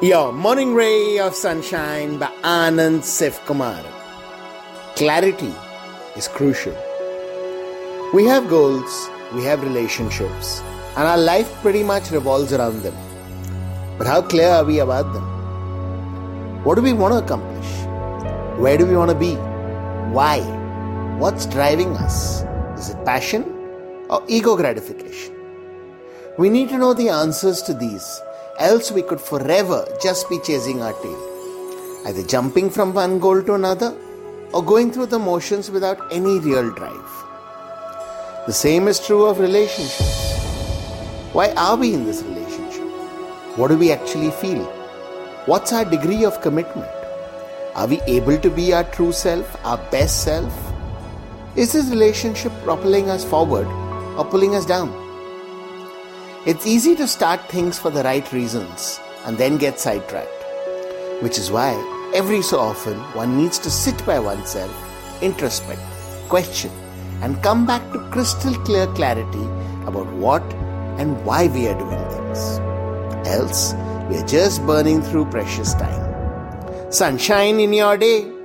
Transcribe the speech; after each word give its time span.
Your 0.00 0.32
Morning 0.32 0.74
Ray 0.74 1.18
of 1.18 1.34
Sunshine 1.34 2.18
by 2.18 2.28
Anand 2.44 3.00
Sivkumar. 3.00 3.84
Clarity 4.94 5.52
is 6.14 6.28
crucial. 6.28 6.76
We 8.14 8.24
have 8.26 8.48
goals, 8.48 9.10
we 9.34 9.42
have 9.42 9.60
relationships, 9.60 10.60
and 10.96 11.08
our 11.08 11.18
life 11.18 11.52
pretty 11.62 11.82
much 11.82 12.12
revolves 12.12 12.52
around 12.52 12.84
them. 12.84 12.94
But 13.98 14.06
how 14.06 14.22
clear 14.22 14.48
are 14.48 14.64
we 14.64 14.78
about 14.78 15.12
them? 15.12 16.62
What 16.62 16.76
do 16.76 16.82
we 16.82 16.92
want 16.92 17.14
to 17.14 17.18
accomplish? 17.18 17.66
Where 18.60 18.78
do 18.78 18.86
we 18.86 18.96
want 18.96 19.10
to 19.10 19.16
be? 19.18 19.34
Why? 20.14 20.38
What's 21.18 21.44
driving 21.44 21.96
us? 21.96 22.44
Is 22.78 22.90
it 22.90 23.04
passion 23.04 23.42
or 24.08 24.22
ego 24.28 24.56
gratification? 24.56 25.34
We 26.38 26.50
need 26.50 26.68
to 26.68 26.78
know 26.78 26.94
the 26.94 27.08
answers 27.08 27.62
to 27.62 27.74
these 27.74 28.20
else 28.58 28.90
we 28.90 29.02
could 29.02 29.20
forever 29.20 29.86
just 30.02 30.28
be 30.28 30.38
chasing 30.40 30.82
our 30.82 30.92
tail, 30.94 32.02
either 32.06 32.22
jumping 32.24 32.68
from 32.68 32.92
one 32.92 33.18
goal 33.18 33.42
to 33.42 33.54
another 33.54 33.96
or 34.52 34.64
going 34.64 34.90
through 34.90 35.06
the 35.06 35.18
motions 35.18 35.70
without 35.70 36.00
any 36.12 36.40
real 36.40 36.70
drive. 36.72 37.10
The 38.46 38.52
same 38.52 38.88
is 38.88 38.98
true 38.98 39.26
of 39.26 39.38
relationships. 39.38 40.36
Why 41.32 41.52
are 41.56 41.76
we 41.76 41.94
in 41.94 42.04
this 42.04 42.22
relationship? 42.22 42.88
What 43.56 43.68
do 43.68 43.78
we 43.78 43.92
actually 43.92 44.30
feel? 44.32 44.64
What's 45.46 45.72
our 45.72 45.84
degree 45.84 46.24
of 46.24 46.40
commitment? 46.40 46.90
Are 47.74 47.86
we 47.86 48.00
able 48.06 48.38
to 48.38 48.50
be 48.50 48.72
our 48.72 48.84
true 48.84 49.12
self, 49.12 49.56
our 49.64 49.78
best 49.90 50.24
self? 50.24 50.52
Is 51.54 51.72
this 51.72 51.90
relationship 51.90 52.52
propelling 52.64 53.08
us 53.08 53.24
forward 53.24 53.66
or 54.16 54.24
pulling 54.24 54.56
us 54.56 54.66
down? 54.66 55.07
It's 56.46 56.66
easy 56.66 56.94
to 56.94 57.08
start 57.08 57.40
things 57.48 57.80
for 57.80 57.90
the 57.90 58.04
right 58.04 58.32
reasons 58.32 59.00
and 59.26 59.36
then 59.36 59.58
get 59.58 59.80
sidetracked, 59.80 60.44
which 61.20 61.36
is 61.36 61.50
why 61.50 61.72
every 62.14 62.42
so 62.42 62.60
often 62.60 62.96
one 63.12 63.36
needs 63.36 63.58
to 63.58 63.70
sit 63.70 64.06
by 64.06 64.20
oneself, 64.20 64.70
introspect, 65.20 65.82
question, 66.28 66.70
and 67.22 67.42
come 67.42 67.66
back 67.66 67.82
to 67.92 68.08
crystal 68.10 68.54
clear 68.64 68.86
clarity 68.94 69.44
about 69.84 70.06
what 70.12 70.42
and 71.00 71.22
why 71.24 71.48
we 71.48 71.66
are 71.66 71.78
doing 71.78 72.08
things. 72.08 72.58
Else, 73.26 73.74
we 74.08 74.16
are 74.16 74.26
just 74.26 74.64
burning 74.64 75.02
through 75.02 75.24
precious 75.26 75.74
time. 75.74 76.92
Sunshine 76.92 77.58
in 77.58 77.72
your 77.72 77.96
day. 77.96 78.37